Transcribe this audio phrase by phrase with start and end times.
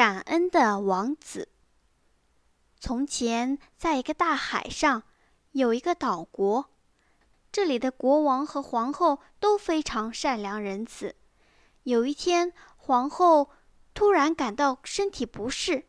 [0.00, 1.48] 感恩的王子。
[2.78, 5.02] 从前，在一个大海上，
[5.52, 6.70] 有一个岛国，
[7.52, 11.14] 这里的国王和皇后都非常善良仁慈。
[11.82, 13.50] 有一天，皇后
[13.92, 15.84] 突然感到身体不适，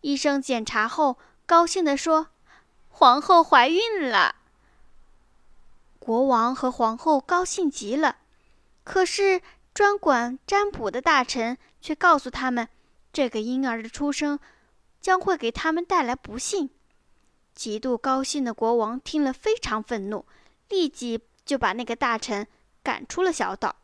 [0.00, 2.28] 医生检查后，高兴地说
[2.88, 4.36] ：“皇后怀孕了。”
[6.00, 8.16] 国王和皇后高兴极了，
[8.82, 9.42] 可是
[9.74, 12.66] 专管占卜的大臣却告诉他们，
[13.14, 14.40] 这个婴儿的出生
[15.00, 16.68] 将会给他们带来不幸。
[17.54, 20.26] 极度高兴的国王听了非常愤怒，
[20.68, 22.44] 立即就把那个大臣
[22.82, 23.76] 赶出了小岛。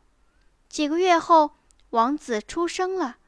[0.69, 1.52] 几个月后，
[1.91, 3.19] 王子出生了，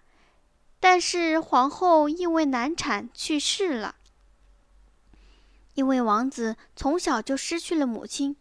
[0.81, 3.95] 但是皇后因为难产去世了。
[5.75, 8.37] 因为王子从小就失去了母亲。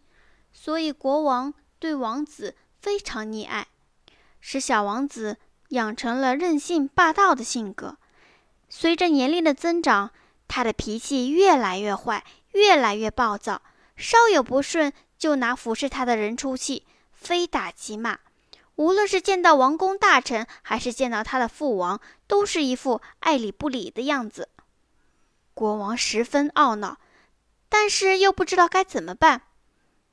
[0.51, 3.67] 所以，国王对王子非常溺爱，
[4.39, 5.37] 使小王子
[5.71, 7.97] 养成了任性霸道的性格。
[8.69, 10.11] 随着年龄的增长，
[10.47, 13.61] 他的脾气越来越坏，越来越暴躁，
[13.97, 18.19] 稍有不顺就拿服侍他的人出气，非打即骂。
[18.75, 24.47] 无论是见到王公大臣，还是见到他的父王，都是一副爱理不理的样子。
[25.53, 26.97] 国王十分懊恼，
[27.67, 29.41] 但是又不知道该怎么办。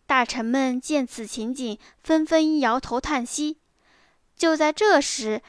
[0.07, 3.58] 大臣们见此情景，纷纷摇头叹息。
[4.39, 5.43] 就在这时，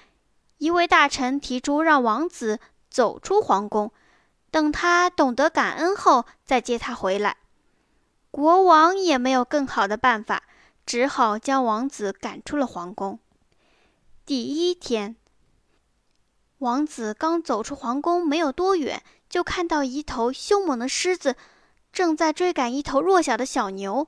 [0.58, 2.59] 一位大臣提出让王子
[2.90, 3.92] 走出皇宫，
[4.50, 7.38] 等他懂得感恩后再接他回来。
[8.32, 10.44] 国王也没有更好的办法，
[10.86, 13.20] 只好将王子赶出了皇宫。
[14.26, 15.16] 第一天，
[16.58, 21.36] 王子刚走出皇宫没有多远，就看到一头凶猛的狮子
[21.94, 24.08] 正在追赶一头弱小的小牛。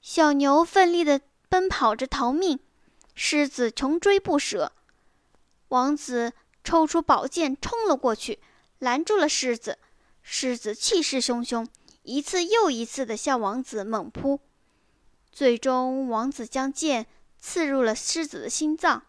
[0.00, 2.58] 小牛奋力地奔跑着逃命，
[3.14, 4.72] 狮子穷追不舍。
[5.68, 6.32] 王子
[6.64, 8.38] 抽出宝剑冲了过去，
[8.78, 9.78] 拦住了狮子。
[10.22, 11.66] 狮子气势汹汹，
[12.02, 14.40] 一次又一次地向王子猛扑。
[15.32, 17.06] 最终，王子将剑
[17.38, 19.02] 刺入了狮子的心脏，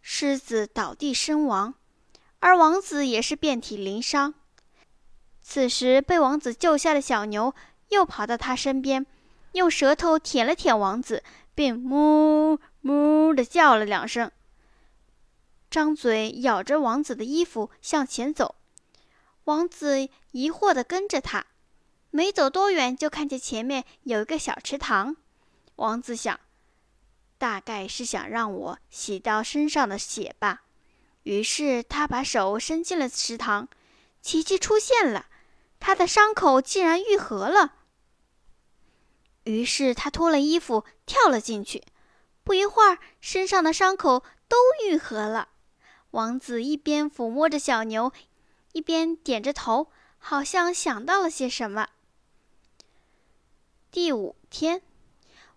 [0.00, 1.74] 狮子倒地身亡，
[2.38, 4.34] 而王子也是遍体鳞伤。
[5.40, 7.54] 此时，被王子救下的小牛
[7.88, 9.04] 又跑到他身边。
[9.52, 11.22] 用舌头舔了舔王子，
[11.54, 14.30] 并哞哞地叫了两声，
[15.70, 18.56] 张嘴咬着王子的衣服向前走。
[19.44, 21.46] 王子疑惑地跟着他，
[22.10, 25.16] 没走多远就看见前面有一个小池塘。
[25.76, 26.38] 王子想，
[27.38, 30.64] 大概是想让我洗掉身上的血吧。
[31.22, 33.66] 于是他把手伸进了池塘，
[34.20, 35.24] 奇迹出现了，
[35.80, 37.76] 他的伤口竟然愈合了。
[39.44, 41.82] 于是他脱了衣服，跳了进去。
[42.44, 44.56] 不一会儿，身上的伤口都
[44.86, 45.48] 愈合了。
[46.10, 48.12] 王子一边抚摸着小牛，
[48.72, 51.88] 一边点着头，好像想到了些什么。
[53.90, 54.82] 第五天，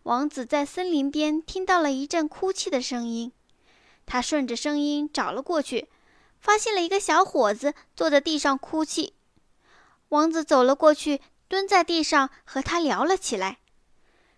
[0.04, 3.34] 王子在森林边听到了一阵哭泣的声音，
[4.06, 5.90] 他顺着声音找了过去，
[6.40, 9.14] 发现了一个小伙子坐在地上哭泣。
[10.10, 11.20] 王子走了过去，
[11.50, 13.58] 蹲在地上和他聊了起来。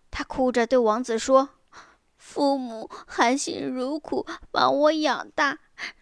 [0.09, 1.49] 他哭着对王子说
[2.19, 5.57] ：“父母含辛茹苦把我养大，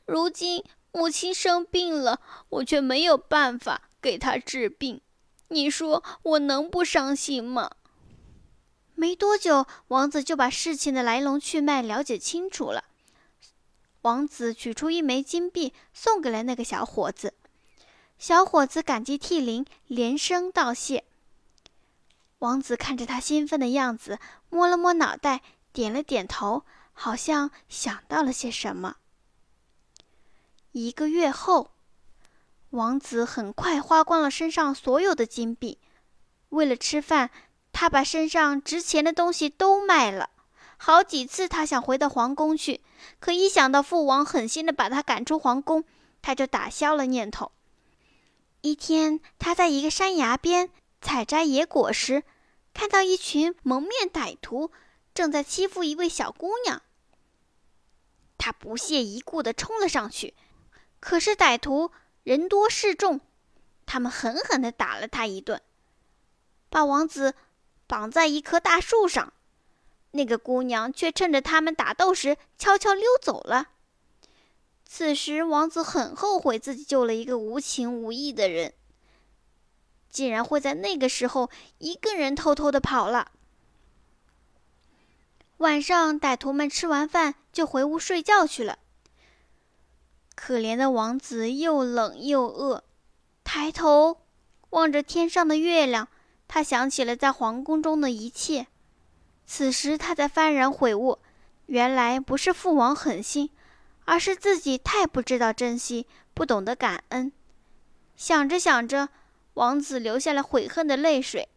[0.05, 2.19] 如今母亲生病了，
[2.49, 4.99] 我却没有办法给她治病。
[5.49, 7.71] 你说我能不伤心吗？”
[8.95, 12.85] 没多久，王子就把事情的来龙去脉了解清楚了。
[14.01, 17.35] 王子取出一枚金币，送给了那个小伙子。
[18.17, 21.03] 小伙子感激涕零，连声道谢。
[22.39, 24.17] 王子看着他兴奋的样子，
[24.49, 26.63] 摸了摸脑袋，点了点头，
[26.93, 28.97] 好像想到了些什么。
[30.71, 31.71] 一个月后，
[32.71, 35.79] 王子很快花光了身上所有的金币。
[36.49, 37.29] 为了吃饭，
[37.71, 40.29] 他把身上值钱的东西都卖了。
[40.77, 42.81] 好几次，他想回到皇宫去，
[43.19, 45.83] 可一想到父王狠心的把他赶出皇宫，
[46.21, 47.51] 他就打消了念头。
[48.61, 50.69] 一天，他在一个山崖边。
[50.99, 52.23] 采摘野果时，
[52.73, 54.71] 看到一群蒙面歹徒
[55.17, 56.83] 正在欺负一位小姑娘。
[58.37, 60.35] 他不屑一顾地冲了上去，
[60.99, 61.89] 可是歹徒
[62.21, 63.19] 人多势众，
[63.87, 65.59] 他们狠狠地打了他一顿，
[66.69, 67.33] 把王子
[67.87, 69.33] 绑在一棵大树上。
[70.11, 73.69] 那个姑娘却趁着他们打斗时悄悄溜走了。
[74.85, 78.75] 此时，王子很后悔自己救了一个无情无义的人。
[80.11, 81.49] 竟然会在那个时候
[81.79, 83.31] 一个人偷偷的跑了。
[85.57, 88.77] 晚上，歹徒们吃完饭就回屋睡觉去了。
[90.35, 92.83] 可怜的王子又冷又饿，
[93.43, 94.21] 抬头
[94.69, 96.09] 望着天上的月亮，
[96.47, 98.67] 他想起了在皇宫中的一切。
[99.47, 101.17] 此时他才幡然悔悟，
[101.65, 103.49] 原来不是父王狠心，
[104.05, 106.05] 而是自己太不知道珍惜，
[106.35, 107.31] 不懂得感恩。
[108.15, 109.09] 想着想着，
[109.55, 111.49] 王子流下了悔恨的泪水。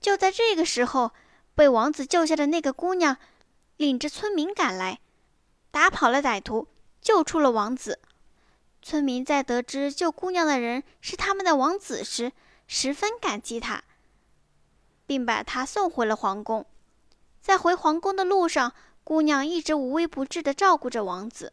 [0.00, 1.12] 就在这个时候，
[1.54, 3.16] 被王子救下的那个姑娘，
[3.76, 5.00] 领着村民赶来，
[5.70, 6.66] 打跑了歹徒，
[7.00, 7.98] 救出了王子。
[8.80, 12.32] 村民在得知救姑娘的人是他们的王子时，
[12.66, 13.84] 十分感激他，
[15.06, 16.66] 并把他送回了皇宫。
[17.40, 18.72] 在回皇宫的路上，
[19.04, 21.52] 姑娘一直无微不至地照顾着王子，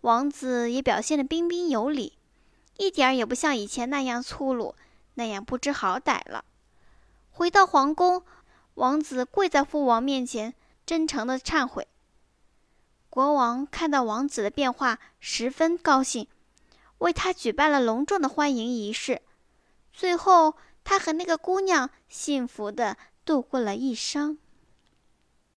[0.00, 2.18] 王子也表现得彬彬有礼，
[2.76, 4.74] 一点也不像以前那样粗鲁，
[5.14, 6.44] 那样不知好歹了。
[7.30, 8.22] 回到皇宫，
[8.76, 11.88] 王子跪在父王面前，真诚地忏悔。
[13.08, 16.28] 国王看到王子的变化，十分高兴，
[16.98, 19.22] 为他举办了隆重的欢迎仪式。
[19.94, 24.36] 最后，他和那个姑娘幸福地度过了一生。